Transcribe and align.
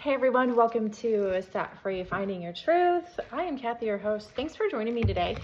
Hey 0.00 0.14
everyone, 0.14 0.56
welcome 0.56 0.90
to 0.92 1.42
Set 1.52 1.78
Free 1.82 2.02
Finding 2.04 2.40
Your 2.40 2.54
Truth. 2.54 3.20
I 3.30 3.42
am 3.42 3.58
Kathy, 3.58 3.84
your 3.84 3.98
host. 3.98 4.30
Thanks 4.30 4.56
for 4.56 4.66
joining 4.70 4.94
me 4.94 5.02
today. 5.02 5.36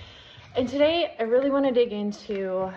And 0.54 0.66
today 0.66 1.14
I 1.18 1.24
really 1.24 1.50
want 1.50 1.66
to 1.66 1.72
dig 1.72 1.92
into 1.92 2.72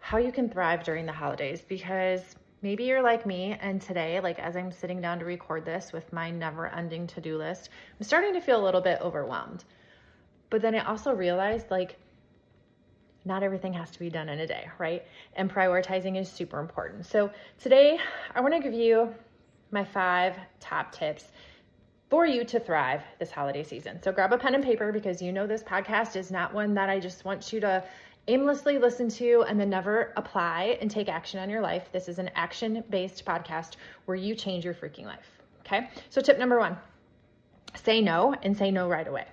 how 0.00 0.18
you 0.18 0.30
can 0.30 0.50
thrive 0.50 0.84
during 0.84 1.06
the 1.06 1.12
holidays 1.12 1.64
because 1.66 2.20
maybe 2.60 2.84
you're 2.84 3.00
like 3.00 3.24
me 3.24 3.56
and 3.62 3.80
today, 3.80 4.20
like 4.20 4.38
as 4.38 4.56
I'm 4.56 4.70
sitting 4.70 5.00
down 5.00 5.20
to 5.20 5.24
record 5.24 5.64
this 5.64 5.90
with 5.90 6.12
my 6.12 6.30
never 6.30 6.66
ending 6.66 7.06
to 7.06 7.22
do 7.22 7.38
list, 7.38 7.70
I'm 7.98 8.04
starting 8.04 8.34
to 8.34 8.42
feel 8.42 8.62
a 8.62 8.64
little 8.64 8.82
bit 8.82 9.00
overwhelmed. 9.00 9.64
But 10.50 10.60
then 10.60 10.74
I 10.74 10.84
also 10.84 11.14
realized 11.14 11.70
like 11.70 11.96
not 13.24 13.42
everything 13.42 13.72
has 13.72 13.90
to 13.92 13.98
be 13.98 14.10
done 14.10 14.28
in 14.28 14.40
a 14.40 14.46
day, 14.46 14.68
right? 14.76 15.02
And 15.34 15.50
prioritizing 15.50 16.20
is 16.20 16.30
super 16.30 16.60
important. 16.60 17.06
So 17.06 17.30
today 17.58 17.98
I 18.34 18.42
want 18.42 18.52
to 18.52 18.60
give 18.60 18.74
you 18.74 19.14
my 19.74 19.84
five 19.84 20.36
top 20.60 20.92
tips 20.92 21.32
for 22.08 22.24
you 22.24 22.44
to 22.44 22.60
thrive 22.60 23.02
this 23.18 23.30
holiday 23.30 23.62
season. 23.62 24.00
So 24.02 24.12
grab 24.12 24.32
a 24.32 24.38
pen 24.38 24.54
and 24.54 24.64
paper 24.64 24.92
because 24.92 25.20
you 25.20 25.32
know 25.32 25.46
this 25.46 25.62
podcast 25.62 26.16
is 26.16 26.30
not 26.30 26.54
one 26.54 26.72
that 26.74 26.88
I 26.88 27.00
just 27.00 27.24
want 27.24 27.52
you 27.52 27.60
to 27.60 27.84
aimlessly 28.28 28.78
listen 28.78 29.08
to 29.08 29.44
and 29.48 29.58
then 29.60 29.68
never 29.68 30.12
apply 30.16 30.78
and 30.80 30.90
take 30.90 31.08
action 31.08 31.40
on 31.40 31.50
your 31.50 31.60
life. 31.60 31.90
This 31.92 32.08
is 32.08 32.18
an 32.18 32.30
action 32.34 32.82
based 32.88 33.24
podcast 33.24 33.76
where 34.06 34.16
you 34.16 34.34
change 34.34 34.64
your 34.64 34.74
freaking 34.74 35.04
life. 35.04 35.26
Okay. 35.60 35.90
So, 36.08 36.20
tip 36.20 36.38
number 36.38 36.58
one 36.58 36.78
say 37.74 38.00
no 38.00 38.34
and 38.42 38.56
say 38.56 38.70
no 38.70 38.88
right 38.88 39.08
away. 39.08 39.26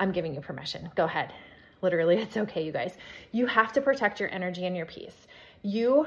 I'm 0.00 0.10
giving 0.10 0.34
you 0.34 0.40
permission. 0.40 0.90
Go 0.96 1.04
ahead. 1.04 1.32
Literally, 1.82 2.16
it's 2.16 2.36
okay, 2.36 2.64
you 2.64 2.72
guys. 2.72 2.96
You 3.32 3.46
have 3.46 3.72
to 3.74 3.80
protect 3.80 4.18
your 4.18 4.30
energy 4.32 4.64
and 4.64 4.76
your 4.76 4.86
peace. 4.86 5.26
You 5.62 6.06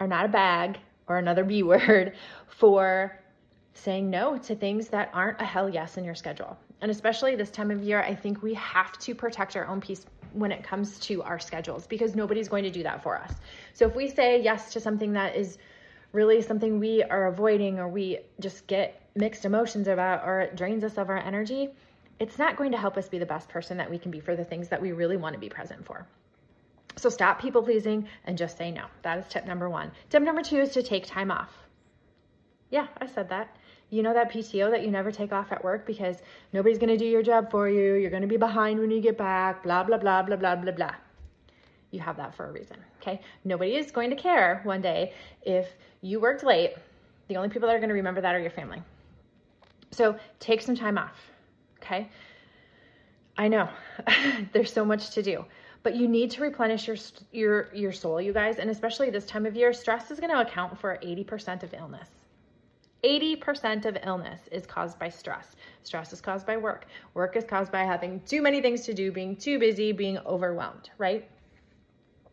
are 0.00 0.08
not 0.08 0.24
a 0.24 0.28
bag 0.28 0.78
or 1.10 1.18
another 1.18 1.44
B 1.44 1.62
word 1.74 2.14
for 2.46 3.18
saying 3.74 4.08
no 4.08 4.38
to 4.38 4.54
things 4.54 4.88
that 4.88 5.10
aren't 5.12 5.40
a 5.40 5.44
hell 5.44 5.68
yes 5.68 5.96
in 5.96 6.04
your 6.04 6.14
schedule. 6.14 6.56
And 6.80 6.90
especially 6.90 7.36
this 7.36 7.50
time 7.50 7.70
of 7.70 7.82
year, 7.82 8.00
I 8.00 8.14
think 8.14 8.42
we 8.42 8.54
have 8.54 8.98
to 9.00 9.14
protect 9.14 9.56
our 9.56 9.66
own 9.66 9.80
peace 9.80 10.06
when 10.32 10.52
it 10.52 10.62
comes 10.62 10.98
to 11.00 11.22
our 11.22 11.38
schedules 11.38 11.86
because 11.86 12.14
nobody's 12.14 12.48
going 12.48 12.64
to 12.64 12.70
do 12.70 12.82
that 12.84 13.02
for 13.02 13.18
us. 13.18 13.34
So 13.74 13.86
if 13.86 13.94
we 13.94 14.08
say 14.08 14.40
yes 14.40 14.72
to 14.72 14.80
something 14.80 15.12
that 15.12 15.34
is 15.34 15.58
really 16.12 16.40
something 16.40 16.78
we 16.78 17.02
are 17.02 17.26
avoiding 17.26 17.78
or 17.78 17.88
we 17.88 18.20
just 18.38 18.66
get 18.66 19.02
mixed 19.14 19.44
emotions 19.44 19.88
about 19.88 20.24
or 20.24 20.40
it 20.40 20.56
drains 20.56 20.84
us 20.84 20.96
of 20.98 21.10
our 21.10 21.18
energy, 21.18 21.70
it's 22.18 22.38
not 22.38 22.56
going 22.56 22.70
to 22.72 22.78
help 22.78 22.96
us 22.96 23.08
be 23.08 23.18
the 23.18 23.26
best 23.26 23.48
person 23.48 23.76
that 23.76 23.90
we 23.90 23.98
can 23.98 24.10
be 24.10 24.20
for 24.20 24.36
the 24.36 24.44
things 24.44 24.68
that 24.68 24.80
we 24.80 24.92
really 24.92 25.16
want 25.16 25.34
to 25.34 25.40
be 25.40 25.48
present 25.48 25.84
for. 25.84 26.06
So 26.96 27.08
stop 27.08 27.40
people 27.40 27.62
pleasing 27.62 28.06
and 28.24 28.36
just 28.36 28.58
say 28.58 28.70
no. 28.70 28.84
That 29.02 29.18
is 29.18 29.26
tip 29.28 29.46
number 29.46 29.70
one. 29.70 29.90
Tip 30.10 30.22
number 30.22 30.42
two 30.42 30.58
is 30.58 30.70
to 30.70 30.82
take 30.82 31.06
time 31.06 31.30
off. 31.30 31.50
Yeah, 32.70 32.86
I 32.98 33.06
said 33.06 33.28
that. 33.30 33.56
You 33.90 34.02
know 34.04 34.14
that 34.14 34.30
PTO 34.30 34.70
that 34.70 34.84
you 34.84 34.90
never 34.90 35.10
take 35.10 35.32
off 35.32 35.50
at 35.50 35.64
work 35.64 35.84
because 35.84 36.22
nobody's 36.52 36.78
going 36.78 36.90
to 36.90 36.96
do 36.96 37.04
your 37.04 37.22
job 37.22 37.50
for 37.50 37.68
you. 37.68 37.94
You're 37.94 38.10
going 38.10 38.22
to 38.22 38.28
be 38.28 38.36
behind 38.36 38.78
when 38.78 38.90
you 38.90 39.00
get 39.00 39.18
back, 39.18 39.64
blah, 39.64 39.82
blah, 39.82 39.98
blah, 39.98 40.22
blah, 40.22 40.36
blah, 40.36 40.54
blah, 40.54 40.72
blah. 40.72 40.94
You 41.90 41.98
have 41.98 42.16
that 42.18 42.34
for 42.34 42.46
a 42.46 42.52
reason, 42.52 42.76
okay? 43.00 43.20
Nobody 43.44 43.74
is 43.74 43.90
going 43.90 44.10
to 44.10 44.16
care 44.16 44.60
one 44.62 44.80
day 44.80 45.12
if 45.42 45.66
you 46.02 46.20
worked 46.20 46.44
late. 46.44 46.74
The 47.26 47.36
only 47.36 47.48
people 47.48 47.66
that 47.66 47.74
are 47.74 47.80
going 47.80 47.88
to 47.88 47.94
remember 47.94 48.20
that 48.20 48.34
are 48.34 48.40
your 48.40 48.50
family. 48.50 48.80
So 49.90 50.16
take 50.38 50.62
some 50.62 50.76
time 50.76 50.96
off, 50.96 51.16
okay? 51.82 52.08
I 53.36 53.48
know 53.48 53.68
there's 54.52 54.72
so 54.72 54.84
much 54.84 55.10
to 55.10 55.22
do 55.22 55.44
but 55.82 55.96
you 55.96 56.06
need 56.06 56.30
to 56.30 56.42
replenish 56.42 56.86
your 56.86 56.96
your 57.32 57.74
your 57.74 57.92
soul 57.92 58.20
you 58.20 58.32
guys 58.32 58.58
and 58.58 58.70
especially 58.70 59.10
this 59.10 59.26
time 59.26 59.46
of 59.46 59.56
year 59.56 59.72
stress 59.72 60.10
is 60.10 60.20
going 60.20 60.30
to 60.30 60.40
account 60.40 60.78
for 60.78 60.98
80% 61.02 61.62
of 61.62 61.74
illness 61.74 62.08
80% 63.04 63.86
of 63.86 63.96
illness 64.04 64.40
is 64.52 64.66
caused 64.66 64.98
by 64.98 65.08
stress. 65.08 65.56
Stress 65.82 66.12
is 66.12 66.20
caused 66.20 66.46
by 66.46 66.56
work. 66.56 66.86
Work 67.14 67.36
is 67.36 67.44
caused 67.44 67.72
by 67.72 67.84
having 67.84 68.20
too 68.20 68.42
many 68.42 68.60
things 68.60 68.82
to 68.82 68.94
do, 68.94 69.10
being 69.10 69.36
too 69.36 69.58
busy, 69.58 69.92
being 69.92 70.18
overwhelmed, 70.18 70.90
right? 70.98 71.28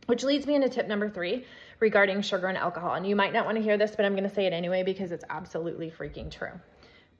Which 0.07 0.23
leads 0.23 0.45
me 0.45 0.55
into 0.55 0.69
tip 0.69 0.87
number 0.87 1.09
three 1.09 1.45
regarding 1.79 2.21
sugar 2.21 2.47
and 2.47 2.57
alcohol. 2.57 2.95
And 2.95 3.05
you 3.05 3.15
might 3.15 3.33
not 3.33 3.45
want 3.45 3.57
to 3.57 3.63
hear 3.63 3.77
this, 3.77 3.95
but 3.95 4.05
I'm 4.05 4.13
going 4.13 4.27
to 4.27 4.33
say 4.33 4.45
it 4.45 4.53
anyway 4.53 4.83
because 4.83 5.11
it's 5.11 5.25
absolutely 5.29 5.91
freaking 5.91 6.31
true. 6.31 6.59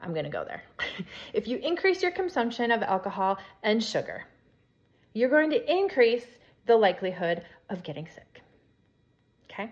I'm 0.02 0.14
going 0.14 0.26
to 0.26 0.32
go 0.32 0.44
there. 0.44 0.64
if 1.34 1.48
you 1.48 1.58
increase 1.58 2.02
your 2.02 2.12
consumption 2.12 2.72
of 2.72 2.82
alcohol 2.84 3.38
and 3.64 3.84
sugar, 3.84 4.26
you're 5.18 5.30
going 5.30 5.50
to 5.50 5.72
increase 5.72 6.26
the 6.66 6.76
likelihood 6.76 7.44
of 7.70 7.84
getting 7.84 8.08
sick. 8.08 8.42
Okay? 9.46 9.72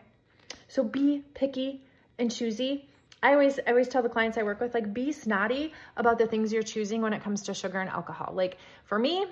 So 0.67 0.83
be 0.83 1.23
picky 1.33 1.83
and 2.17 2.31
choosy 2.31 2.87
I 3.25 3.33
always 3.33 3.59
I 3.65 3.71
always 3.71 3.87
tell 3.87 4.03
the 4.03 4.09
clients 4.09 4.37
I 4.37 4.43
work 4.43 4.59
with 4.59 4.75
like 4.75 4.93
be 4.93 5.11
snotty 5.11 5.73
about 5.97 6.19
the 6.19 6.27
things 6.27 6.53
you're 6.53 6.61
choosing 6.61 7.01
when 7.01 7.11
it 7.11 7.23
comes 7.23 7.41
to 7.43 7.55
sugar 7.55 7.79
and 7.79 7.89
alcohol. 7.89 8.33
Like 8.35 8.57
for 8.83 8.99
me, 8.99 9.25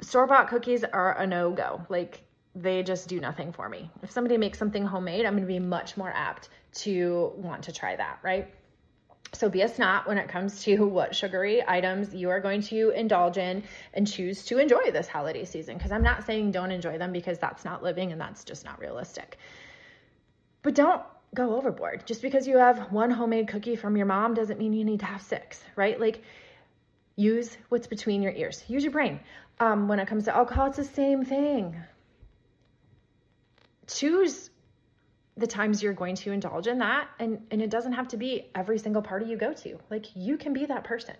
store-bought 0.00 0.48
cookies 0.48 0.82
are 0.82 1.16
a 1.18 1.24
no-go. 1.24 1.86
Like 1.88 2.24
they 2.56 2.82
just 2.82 3.08
do 3.08 3.20
nothing 3.20 3.52
for 3.52 3.68
me. 3.68 3.88
If 4.02 4.10
somebody 4.10 4.38
makes 4.38 4.58
something 4.58 4.84
homemade, 4.84 5.24
I'm 5.24 5.34
going 5.34 5.44
to 5.44 5.46
be 5.46 5.60
much 5.60 5.96
more 5.96 6.12
apt 6.12 6.48
to 6.82 7.32
want 7.36 7.62
to 7.64 7.72
try 7.72 7.94
that, 7.94 8.18
right? 8.24 8.52
So 9.34 9.48
be 9.48 9.62
a 9.62 9.68
snot 9.68 10.06
when 10.06 10.18
it 10.18 10.28
comes 10.28 10.62
to 10.64 10.86
what 10.86 11.14
sugary 11.14 11.62
items 11.66 12.14
you 12.14 12.28
are 12.28 12.40
going 12.40 12.60
to 12.62 12.90
indulge 12.90 13.38
in 13.38 13.62
and 13.94 14.06
choose 14.06 14.44
to 14.44 14.58
enjoy 14.58 14.90
this 14.90 15.08
holiday 15.08 15.44
season. 15.44 15.78
Because 15.78 15.90
I'm 15.90 16.02
not 16.02 16.24
saying 16.24 16.50
don't 16.50 16.70
enjoy 16.70 16.98
them 16.98 17.12
because 17.12 17.38
that's 17.38 17.64
not 17.64 17.82
living 17.82 18.12
and 18.12 18.20
that's 18.20 18.44
just 18.44 18.64
not 18.64 18.78
realistic. 18.78 19.38
But 20.62 20.74
don't 20.74 21.02
go 21.34 21.56
overboard. 21.56 22.06
Just 22.06 22.20
because 22.20 22.46
you 22.46 22.58
have 22.58 22.92
one 22.92 23.10
homemade 23.10 23.48
cookie 23.48 23.74
from 23.74 23.96
your 23.96 24.06
mom 24.06 24.34
doesn't 24.34 24.58
mean 24.58 24.74
you 24.74 24.84
need 24.84 25.00
to 25.00 25.06
have 25.06 25.22
six, 25.22 25.64
right? 25.76 25.98
Like, 25.98 26.22
use 27.16 27.56
what's 27.70 27.86
between 27.86 28.22
your 28.22 28.32
ears. 28.32 28.62
Use 28.68 28.82
your 28.84 28.92
brain. 28.92 29.18
Um, 29.60 29.88
when 29.88 29.98
it 29.98 30.08
comes 30.08 30.24
to 30.24 30.36
alcohol, 30.36 30.66
it's 30.66 30.76
the 30.76 30.84
same 30.84 31.24
thing. 31.24 31.76
Choose 33.86 34.50
the 35.36 35.46
times 35.46 35.82
you're 35.82 35.94
going 35.94 36.14
to 36.16 36.32
indulge 36.32 36.66
in 36.66 36.78
that, 36.78 37.08
and, 37.18 37.40
and 37.50 37.62
it 37.62 37.70
doesn't 37.70 37.92
have 37.92 38.08
to 38.08 38.16
be 38.16 38.50
every 38.54 38.78
single 38.78 39.02
party 39.02 39.26
you 39.26 39.36
go 39.36 39.52
to. 39.54 39.78
Like, 39.90 40.06
you 40.14 40.36
can 40.36 40.52
be 40.52 40.66
that 40.66 40.84
person. 40.84 41.16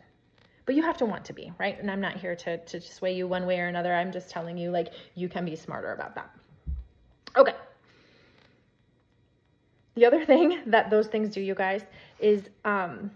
But 0.64 0.74
you 0.74 0.82
have 0.82 0.96
to 0.98 1.06
want 1.06 1.24
to 1.24 1.32
be, 1.32 1.52
right? 1.58 1.78
And 1.80 1.90
I'm 1.90 2.00
not 2.00 2.16
here 2.16 2.36
to, 2.36 2.58
to 2.58 2.80
sway 2.80 3.14
you 3.16 3.26
one 3.26 3.46
way 3.46 3.58
or 3.58 3.66
another. 3.66 3.92
I'm 3.94 4.12
just 4.12 4.30
telling 4.30 4.56
you, 4.56 4.70
like, 4.70 4.92
you 5.14 5.28
can 5.28 5.44
be 5.44 5.56
smarter 5.56 5.92
about 5.92 6.14
that. 6.14 6.30
Okay. 7.36 7.54
The 9.94 10.06
other 10.06 10.24
thing 10.26 10.60
that 10.66 10.90
those 10.90 11.08
things 11.08 11.30
do, 11.30 11.40
you 11.40 11.54
guys, 11.54 11.82
is 12.20 12.48
um, 12.64 13.10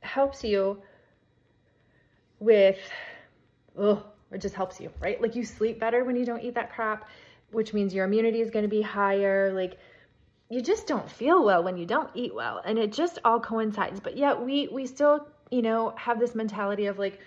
helps 0.00 0.42
you 0.42 0.82
with, 2.40 2.78
oh, 3.78 4.02
it 4.32 4.40
just 4.40 4.54
helps 4.54 4.80
you, 4.80 4.90
right? 5.00 5.20
Like 5.20 5.34
you 5.34 5.44
sleep 5.44 5.80
better 5.80 6.04
when 6.04 6.16
you 6.16 6.24
don't 6.24 6.42
eat 6.42 6.54
that 6.54 6.72
crap, 6.72 7.08
which 7.50 7.74
means 7.74 7.94
your 7.94 8.04
immunity 8.04 8.40
is 8.40 8.50
going 8.50 8.64
to 8.64 8.68
be 8.68 8.82
higher. 8.82 9.52
Like 9.52 9.78
you 10.48 10.60
just 10.60 10.86
don't 10.86 11.08
feel 11.10 11.44
well 11.44 11.62
when 11.62 11.76
you 11.76 11.86
don't 11.86 12.10
eat 12.14 12.34
well, 12.34 12.60
and 12.64 12.78
it 12.78 12.92
just 12.92 13.18
all 13.24 13.40
coincides. 13.40 14.00
But 14.00 14.16
yet 14.16 14.40
we 14.40 14.68
we 14.68 14.86
still, 14.86 15.26
you 15.50 15.62
know, 15.62 15.94
have 15.96 16.18
this 16.18 16.34
mentality 16.34 16.86
of 16.86 16.98
like, 16.98 17.20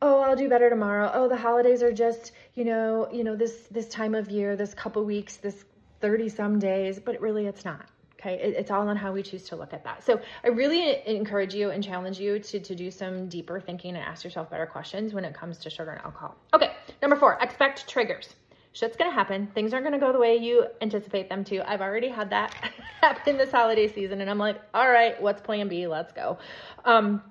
oh 0.00 0.20
i'll 0.20 0.36
do 0.36 0.48
better 0.48 0.70
tomorrow 0.70 1.10
oh 1.12 1.28
the 1.28 1.36
holidays 1.36 1.82
are 1.82 1.92
just 1.92 2.32
you 2.54 2.64
know 2.64 3.08
you 3.12 3.24
know 3.24 3.34
this 3.34 3.66
this 3.70 3.88
time 3.88 4.14
of 4.14 4.30
year 4.30 4.54
this 4.54 4.74
couple 4.74 5.04
weeks 5.04 5.36
this 5.36 5.64
30 6.00 6.28
some 6.28 6.58
days 6.58 7.00
but 7.00 7.20
really 7.20 7.46
it's 7.46 7.64
not 7.64 7.86
okay 8.18 8.34
it, 8.34 8.54
it's 8.56 8.70
all 8.70 8.88
on 8.88 8.96
how 8.96 9.12
we 9.12 9.22
choose 9.22 9.44
to 9.44 9.56
look 9.56 9.72
at 9.72 9.84
that. 9.84 10.04
So 10.04 10.20
i 10.44 10.48
really 10.48 11.06
encourage 11.06 11.54
you 11.54 11.70
and 11.70 11.82
challenge 11.82 12.18
you 12.18 12.38
to, 12.38 12.60
to 12.60 12.74
do 12.74 12.90
some 12.90 13.28
deeper 13.28 13.60
thinking 13.60 13.94
and 13.94 14.04
ask 14.04 14.24
yourself 14.24 14.50
better 14.50 14.66
questions 14.66 15.14
when 15.14 15.24
it 15.24 15.34
comes 15.34 15.58
to 15.58 15.70
sugar 15.70 15.90
and 15.90 16.00
alcohol. 16.02 16.36
Okay 16.54 16.72
number 17.02 17.16
four 17.16 17.38
expect 17.40 17.88
triggers. 17.88 18.34
Shit's 18.72 18.96
gonna 18.96 19.10
happen. 19.10 19.48
Things 19.54 19.72
aren't 19.72 19.84
gonna 19.84 19.98
go 19.98 20.12
the 20.12 20.18
way 20.18 20.36
you 20.36 20.66
anticipate 20.80 21.28
them 21.28 21.42
to. 21.44 21.68
I've 21.68 21.80
already 21.80 22.08
had 22.08 22.30
that 22.30 22.54
happen 23.00 23.36
this 23.36 23.50
holiday 23.50 23.88
season 23.92 24.20
and 24.20 24.28
i'm 24.30 24.38
like 24.38 24.60
all 24.74 24.90
right 24.90 25.20
what's 25.20 25.40
plan 25.40 25.68
b? 25.68 25.86
Let's 25.86 26.12
go. 26.12 26.38
Um 26.84 27.22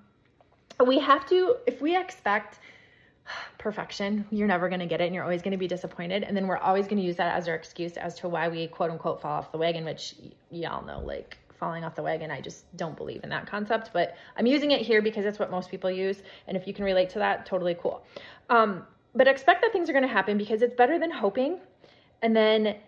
we 0.85 0.99
have 0.99 1.25
to, 1.29 1.57
if 1.65 1.81
we 1.81 1.97
expect 1.97 2.59
perfection, 3.57 4.25
you're 4.31 4.47
never 4.47 4.69
going 4.69 4.79
to 4.79 4.85
get 4.85 5.01
it 5.01 5.05
and 5.05 5.15
you're 5.15 5.23
always 5.23 5.41
going 5.41 5.51
to 5.51 5.57
be 5.57 5.67
disappointed. 5.67 6.23
And 6.23 6.35
then 6.35 6.47
we're 6.47 6.57
always 6.57 6.85
going 6.85 6.97
to 6.97 7.03
use 7.03 7.17
that 7.17 7.35
as 7.35 7.47
our 7.47 7.55
excuse 7.55 7.97
as 7.97 8.15
to 8.19 8.29
why 8.29 8.47
we 8.47 8.67
quote 8.67 8.91
unquote 8.91 9.21
fall 9.21 9.33
off 9.33 9.51
the 9.51 9.57
wagon, 9.57 9.85
which 9.85 10.15
y'all 10.51 10.85
know, 10.85 10.99
like 10.99 11.37
falling 11.59 11.83
off 11.83 11.95
the 11.95 12.03
wagon. 12.03 12.31
I 12.31 12.41
just 12.41 12.65
don't 12.77 12.95
believe 12.95 13.23
in 13.23 13.29
that 13.29 13.47
concept, 13.47 13.91
but 13.93 14.15
I'm 14.37 14.45
using 14.45 14.71
it 14.71 14.81
here 14.81 15.01
because 15.01 15.25
it's 15.25 15.39
what 15.39 15.51
most 15.51 15.69
people 15.69 15.89
use. 15.89 16.21
And 16.47 16.55
if 16.55 16.67
you 16.67 16.73
can 16.73 16.85
relate 16.85 17.09
to 17.11 17.19
that, 17.19 17.45
totally 17.45 17.75
cool. 17.79 18.03
Um, 18.49 18.85
but 19.15 19.27
expect 19.27 19.61
that 19.61 19.71
things 19.71 19.89
are 19.89 19.93
going 19.93 20.07
to 20.07 20.13
happen 20.13 20.37
because 20.37 20.61
it's 20.61 20.75
better 20.75 20.99
than 20.99 21.11
hoping 21.11 21.59
and 22.21 22.35
then 22.35 22.67
it, 22.67 22.81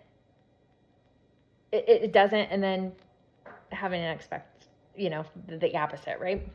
it 1.72 2.12
doesn't 2.12 2.46
and 2.50 2.62
then 2.62 2.92
having 3.70 4.00
an 4.00 4.12
expect, 4.12 4.66
you 4.96 5.10
know, 5.10 5.24
the, 5.46 5.56
the 5.56 5.76
opposite, 5.76 6.18
right? 6.20 6.46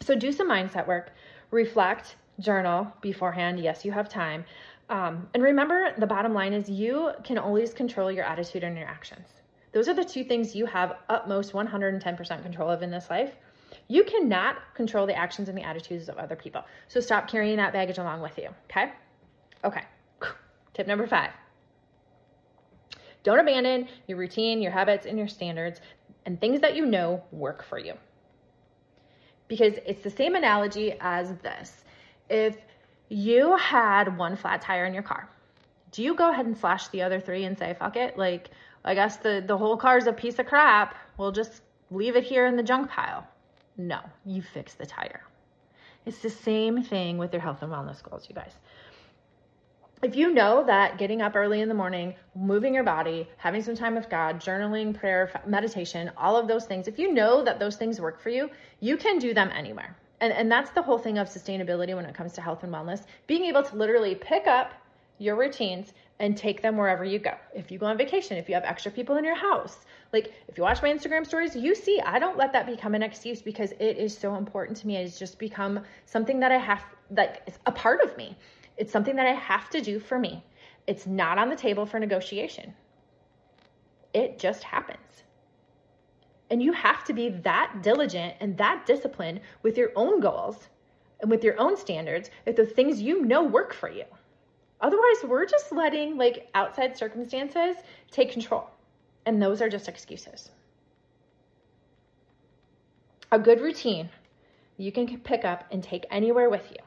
So 0.00 0.14
do 0.14 0.32
some 0.32 0.48
mindset 0.48 0.86
work, 0.86 1.12
reflect, 1.50 2.16
journal 2.40 2.92
beforehand. 3.00 3.60
Yes, 3.60 3.84
you 3.84 3.92
have 3.92 4.08
time. 4.08 4.44
Um, 4.90 5.28
and 5.34 5.42
remember, 5.42 5.92
the 5.98 6.06
bottom 6.06 6.32
line 6.32 6.52
is 6.52 6.68
you 6.68 7.12
can 7.24 7.38
always 7.38 7.74
control 7.74 8.10
your 8.10 8.24
attitude 8.24 8.64
and 8.64 8.76
your 8.76 8.88
actions. 8.88 9.28
Those 9.72 9.88
are 9.88 9.94
the 9.94 10.04
two 10.04 10.24
things 10.24 10.56
you 10.56 10.64
have 10.66 10.96
utmost 11.08 11.52
110% 11.52 12.42
control 12.42 12.70
of 12.70 12.82
in 12.82 12.90
this 12.90 13.10
life. 13.10 13.34
You 13.88 14.04
cannot 14.04 14.56
control 14.74 15.06
the 15.06 15.14
actions 15.14 15.48
and 15.48 15.58
the 15.58 15.62
attitudes 15.62 16.08
of 16.08 16.16
other 16.16 16.36
people. 16.36 16.64
So 16.88 17.00
stop 17.00 17.28
carrying 17.28 17.56
that 17.58 17.72
baggage 17.72 17.98
along 17.98 18.22
with 18.22 18.38
you. 18.38 18.48
Okay. 18.70 18.92
Okay. 19.64 19.82
Tip 20.74 20.86
number 20.86 21.06
five 21.06 21.30
don't 23.24 23.40
abandon 23.40 23.88
your 24.06 24.16
routine, 24.16 24.62
your 24.62 24.72
habits, 24.72 25.04
and 25.04 25.18
your 25.18 25.28
standards 25.28 25.80
and 26.24 26.40
things 26.40 26.60
that 26.60 26.76
you 26.76 26.86
know 26.86 27.22
work 27.30 27.62
for 27.62 27.78
you. 27.78 27.94
Because 29.48 29.74
it's 29.86 30.02
the 30.02 30.10
same 30.10 30.34
analogy 30.34 30.94
as 31.00 31.34
this. 31.42 31.84
If 32.28 32.56
you 33.08 33.56
had 33.56 34.16
one 34.16 34.36
flat 34.36 34.60
tire 34.60 34.84
in 34.84 34.94
your 34.94 35.02
car, 35.02 35.28
do 35.92 36.02
you 36.02 36.14
go 36.14 36.30
ahead 36.30 36.46
and 36.46 36.56
slash 36.56 36.88
the 36.88 37.02
other 37.02 37.20
three 37.20 37.44
and 37.44 37.58
say, 37.58 37.74
fuck 37.78 37.96
it? 37.96 38.18
Like, 38.18 38.50
I 38.84 38.94
guess 38.94 39.16
the, 39.16 39.42
the 39.46 39.56
whole 39.56 39.76
car 39.76 39.98
is 39.98 40.06
a 40.06 40.12
piece 40.12 40.38
of 40.38 40.46
crap. 40.46 40.94
We'll 41.16 41.32
just 41.32 41.62
leave 41.90 42.16
it 42.16 42.24
here 42.24 42.46
in 42.46 42.56
the 42.56 42.62
junk 42.62 42.90
pile. 42.90 43.26
No, 43.76 44.00
you 44.26 44.42
fix 44.42 44.74
the 44.74 44.86
tire. 44.86 45.22
It's 46.04 46.18
the 46.18 46.30
same 46.30 46.82
thing 46.82 47.18
with 47.18 47.32
your 47.32 47.42
health 47.42 47.62
and 47.62 47.72
wellness 47.72 48.02
goals, 48.02 48.26
you 48.28 48.34
guys 48.34 48.52
if 50.02 50.14
you 50.14 50.32
know 50.32 50.64
that 50.64 50.98
getting 50.98 51.22
up 51.22 51.34
early 51.34 51.60
in 51.60 51.68
the 51.68 51.74
morning, 51.74 52.14
moving 52.34 52.74
your 52.74 52.84
body, 52.84 53.28
having 53.36 53.62
some 53.62 53.74
time 53.74 53.94
with 53.94 54.08
God, 54.08 54.40
journaling, 54.40 54.94
prayer, 54.94 55.30
meditation, 55.46 56.10
all 56.16 56.36
of 56.36 56.46
those 56.46 56.66
things, 56.66 56.86
if 56.86 56.98
you 56.98 57.12
know 57.12 57.42
that 57.42 57.58
those 57.58 57.76
things 57.76 58.00
work 58.00 58.20
for 58.20 58.30
you, 58.30 58.48
you 58.80 58.96
can 58.96 59.18
do 59.18 59.34
them 59.34 59.50
anywhere. 59.52 59.96
And, 60.20 60.32
and 60.32 60.50
that's 60.50 60.70
the 60.70 60.82
whole 60.82 60.98
thing 60.98 61.18
of 61.18 61.28
sustainability 61.28 61.94
when 61.94 62.04
it 62.04 62.14
comes 62.14 62.32
to 62.34 62.40
health 62.40 62.64
and 62.64 62.72
wellness 62.72 63.04
being 63.26 63.44
able 63.44 63.62
to 63.62 63.76
literally 63.76 64.14
pick 64.14 64.46
up 64.46 64.72
your 65.18 65.36
routines 65.36 65.92
and 66.20 66.36
take 66.36 66.62
them 66.62 66.76
wherever 66.76 67.04
you 67.04 67.18
go. 67.18 67.34
If 67.54 67.70
you 67.70 67.78
go 67.78 67.86
on 67.86 67.96
vacation, 67.96 68.36
if 68.36 68.48
you 68.48 68.54
have 68.54 68.64
extra 68.64 68.90
people 68.90 69.16
in 69.16 69.24
your 69.24 69.36
house, 69.36 69.84
like 70.12 70.32
if 70.48 70.56
you 70.56 70.64
watch 70.64 70.82
my 70.82 70.88
Instagram 70.88 71.26
stories, 71.26 71.54
you 71.54 71.74
see 71.74 72.00
I 72.00 72.18
don't 72.18 72.36
let 72.36 72.52
that 72.52 72.66
become 72.66 72.94
an 72.94 73.02
excuse 73.02 73.42
because 73.42 73.72
it 73.72 73.98
is 73.98 74.16
so 74.16 74.34
important 74.36 74.76
to 74.78 74.86
me. 74.86 74.96
It's 74.96 75.18
just 75.18 75.38
become 75.38 75.80
something 76.06 76.40
that 76.40 76.50
I 76.50 76.58
have, 76.58 76.82
like 77.10 77.42
it's 77.46 77.58
a 77.66 77.72
part 77.72 78.00
of 78.00 78.16
me. 78.16 78.36
It's 78.76 78.92
something 78.92 79.16
that 79.16 79.26
I 79.26 79.34
have 79.34 79.70
to 79.70 79.80
do 79.80 79.98
for 80.00 80.18
me. 80.18 80.44
It's 80.86 81.06
not 81.06 81.38
on 81.38 81.48
the 81.48 81.56
table 81.56 81.84
for 81.84 81.98
negotiation. 82.00 82.74
It 84.14 84.38
just 84.38 84.62
happens. 84.62 85.22
And 86.50 86.62
you 86.62 86.72
have 86.72 87.04
to 87.04 87.12
be 87.12 87.28
that 87.28 87.82
diligent 87.82 88.34
and 88.40 88.56
that 88.58 88.86
disciplined 88.86 89.40
with 89.62 89.76
your 89.76 89.90
own 89.96 90.20
goals 90.20 90.68
and 91.20 91.30
with 91.30 91.44
your 91.44 91.58
own 91.60 91.76
standards 91.76 92.30
if 92.46 92.56
the 92.56 92.64
things 92.64 93.02
you 93.02 93.24
know 93.24 93.42
work 93.42 93.74
for 93.74 93.90
you. 93.90 94.04
Otherwise, 94.80 95.24
we're 95.24 95.44
just 95.44 95.72
letting 95.72 96.16
like 96.16 96.48
outside 96.54 96.96
circumstances 96.96 97.76
take 98.10 98.32
control. 98.32 98.70
And 99.26 99.42
those 99.42 99.60
are 99.60 99.68
just 99.68 99.88
excuses. 99.88 100.50
A 103.30 103.38
good 103.38 103.60
routine 103.60 104.08
you 104.78 104.92
can 104.92 105.18
pick 105.18 105.44
up 105.44 105.64
and 105.70 105.82
take 105.82 106.06
anywhere 106.10 106.48
with 106.48 106.70
you 106.70 106.78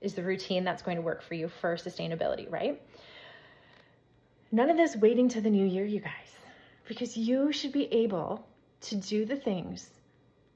is 0.00 0.14
the 0.14 0.22
routine 0.22 0.62
that's 0.62 0.82
going 0.82 0.96
to 0.96 1.02
work 1.02 1.22
for 1.22 1.34
you 1.34 1.48
for 1.48 1.74
sustainability, 1.76 2.50
right? 2.50 2.80
None 4.52 4.68
of 4.68 4.76
this 4.76 4.96
waiting 4.96 5.28
to 5.30 5.40
the 5.40 5.48
new 5.48 5.64
year, 5.64 5.86
you 5.86 6.00
guys, 6.00 6.36
because 6.86 7.16
you 7.16 7.50
should 7.52 7.72
be 7.72 7.92
able 7.92 8.44
to 8.82 8.96
do 8.96 9.24
the 9.24 9.36
things 9.36 9.90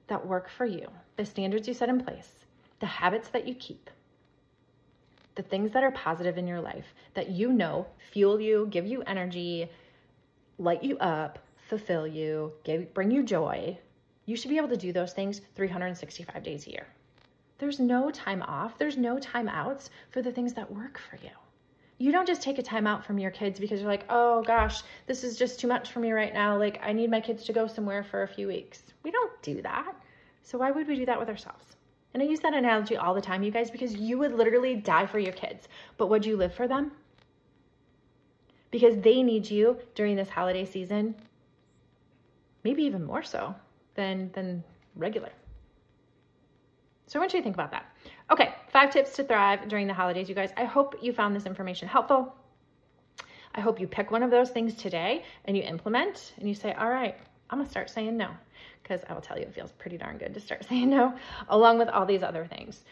that 0.09 0.27
work 0.27 0.49
for 0.49 0.67
you, 0.67 0.89
the 1.17 1.25
standards 1.25 1.67
you 1.67 1.75
set 1.75 1.89
in 1.89 2.03
place, 2.03 2.47
the 2.81 2.87
habits 2.87 3.29
that 3.29 3.47
you 3.47 3.55
keep, 3.55 3.91
the 5.35 5.43
things 5.43 5.73
that 5.73 5.85
are 5.85 5.91
positive 5.93 6.39
in 6.39 6.47
your 6.47 6.61
life 6.61 6.95
that 7.15 7.31
you 7.31 7.53
know 7.53 7.87
fuel 8.13 8.41
you, 8.41 8.67
give 8.71 8.87
you 8.87 9.03
energy, 9.03 9.69
light 10.59 10.83
you 10.83 10.99
up, 10.99 11.39
fulfill 11.69 12.07
you, 12.07 12.53
give, 12.65 12.93
bring 12.95 13.11
you 13.11 13.23
joy. 13.23 13.79
You 14.25 14.37
should 14.37 14.51
be 14.51 14.57
able 14.57 14.69
to 14.69 14.77
do 14.77 14.93
those 14.93 15.13
things 15.13 15.41
365 15.55 16.43
days 16.43 16.67
a 16.67 16.71
year. 16.71 16.87
There's 17.59 17.81
no 17.81 18.11
time 18.11 18.43
off, 18.43 18.79
there's 18.79 18.97
no 18.97 19.19
time 19.19 19.49
outs 19.49 19.91
for 20.11 20.23
the 20.23 20.33
things 20.33 20.55
that 20.55 20.71
work 20.71 21.01
for 21.11 21.17
you. 21.17 21.31
You 21.99 22.13
don't 22.13 22.27
just 22.27 22.43
take 22.43 22.59
a 22.59 22.63
time 22.63 22.87
out 22.87 23.05
from 23.05 23.19
your 23.19 23.31
kids 23.31 23.59
because 23.59 23.81
you're 23.81 23.89
like, 23.89 24.05
oh 24.11 24.43
gosh, 24.43 24.83
this 25.07 25.25
is 25.25 25.39
just 25.39 25.59
too 25.59 25.67
much 25.67 25.91
for 25.91 26.01
me 26.01 26.13
right 26.13 26.35
now. 26.35 26.59
Like, 26.59 26.79
I 26.83 26.93
need 26.93 27.11
my 27.11 27.21
kids 27.21 27.45
to 27.45 27.53
go 27.53 27.67
somewhere 27.67 28.05
for 28.05 28.23
a 28.23 28.29
few 28.29 28.49
weeks. 28.49 28.83
We 29.03 29.11
don't 29.11 29.43
do 29.43 29.63
that. 29.63 29.95
So, 30.43 30.59
why 30.59 30.71
would 30.71 30.87
we 30.87 30.97
do 30.97 31.07
that 31.07 31.19
with 31.19 31.29
ourselves? 31.29 31.77
And 32.13 32.23
I 32.23 32.27
use 32.27 32.41
that 32.41 32.55
analogy 32.55 32.97
all 32.97 33.15
the 33.15 33.21
time, 33.21 33.43
you 33.43 33.51
guys, 33.51 33.71
because 33.71 33.95
you 33.95 34.19
would 34.19 34.33
literally 34.33 34.75
die 34.75 35.07
for 35.07 35.19
your 35.19 35.33
kids. 35.33 35.69
But 35.97 36.09
would 36.09 36.25
you 36.25 36.37
live 36.37 36.55
for 36.55 36.69
them? 36.69 36.93
Because 38.71 38.97
they 38.99 39.23
need 39.23 39.51
you 39.51 39.79
during 39.95 40.17
this 40.17 40.29
holiday 40.29 40.65
season, 40.65 41.15
maybe 42.65 42.85
even 42.85 43.05
more 43.05 43.23
so 43.23 43.55
than, 43.95 44.31
than 44.33 44.65
regular. 44.95 45.31
So 47.07 47.19
I 47.19 47.21
want 47.21 47.33
you 47.33 47.41
to 47.41 47.45
think 47.45 47.55
about 47.57 47.71
that. 47.71 47.87
Okay, 48.31 48.55
five 48.73 48.91
tips 48.91 49.13
to 49.15 49.25
thrive 49.25 49.69
during 49.69 49.87
the 49.87 49.95
holidays, 49.95 50.29
you 50.29 50.35
guys. 50.35 50.51
I 50.57 50.65
hope 50.65 50.97
you 51.01 51.13
found 51.13 51.37
this 51.37 51.47
information 51.47 51.87
helpful. 51.87 52.35
I 53.55 53.61
hope 53.61 53.81
you 53.81 53.87
pick 53.87 54.11
one 54.11 54.23
of 54.23 54.31
those 54.31 54.51
things 54.51 54.75
today 54.75 55.25
and 55.45 55.57
you 55.57 55.63
implement 55.63 56.35
and 56.39 56.49
you 56.49 56.55
say, 56.55 56.73
all 56.73 56.91
right, 56.91 57.17
I'm 57.49 57.59
gonna 57.59 57.71
start 57.71 57.89
saying 57.89 58.17
no. 58.17 58.29
Because 58.83 59.03
I 59.09 59.15
will 59.15 59.21
tell 59.21 59.39
you, 59.39 59.45
it 59.45 59.55
feels 59.55 59.73
pretty 59.73 59.97
darn 59.97 60.19
good 60.19 60.35
to 60.35 60.41
start 60.41 60.65
saying 60.69 60.91
no, 60.91 61.15
along 61.49 61.79
with 61.79 61.89
all 61.89 62.05
these 62.05 62.23
other 62.23 62.47
things. 62.47 62.83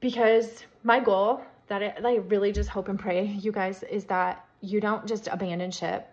Because 0.00 0.64
my 0.84 1.00
goal 1.00 1.42
that 1.68 1.82
I, 1.82 1.94
that 2.00 2.06
I 2.06 2.16
really 2.16 2.52
just 2.52 2.68
hope 2.68 2.88
and 2.88 2.98
pray, 2.98 3.26
you 3.26 3.50
guys, 3.50 3.82
is 3.82 4.04
that 4.06 4.44
you 4.60 4.80
don't 4.80 5.06
just 5.06 5.28
abandon 5.28 5.70
ship 5.70 6.08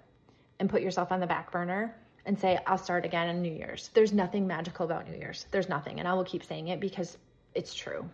and 0.60 0.70
put 0.70 0.82
yourself 0.82 1.12
on 1.12 1.20
the 1.20 1.28
back 1.28 1.52
burner 1.52 1.96
and 2.26 2.40
say, 2.40 2.58
I'll 2.66 2.78
start 2.78 3.06
again 3.06 3.30
in 3.30 3.42
New 3.42 3.54
Year's. 3.54 3.90
There's 3.94 4.14
nothing 4.14 4.48
magical 4.48 4.86
about 4.86 5.08
New 5.10 5.18
Year's. 5.18 5.46
There's 5.52 5.70
nothing. 5.70 6.00
And 6.00 6.08
I 6.08 6.14
will 6.14 6.24
keep 6.24 6.44
saying 6.44 6.70
it 6.70 6.80
because 6.80 7.18
it's 7.56 7.74
true. 7.74 8.10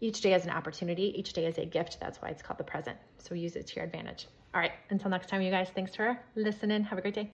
Each 0.00 0.20
day 0.20 0.32
is 0.34 0.44
an 0.44 0.50
opportunity, 0.50 1.12
each 1.18 1.32
day 1.32 1.46
is 1.46 1.58
a 1.58 1.64
gift. 1.64 1.98
That's 2.00 2.22
why 2.22 2.28
it's 2.28 2.40
called 2.40 2.58
the 2.58 2.64
present. 2.64 2.96
So 3.18 3.34
use 3.34 3.56
it 3.56 3.66
to 3.66 3.76
your 3.76 3.84
advantage. 3.84 4.28
All 4.54 4.60
right. 4.60 4.72
Until 4.90 5.10
next 5.10 5.28
time, 5.28 5.42
you 5.42 5.50
guys, 5.50 5.68
thanks 5.74 5.94
for 5.94 6.18
listening. 6.36 6.84
Have 6.84 6.98
a 6.98 7.02
great 7.02 7.14
day. 7.14 7.26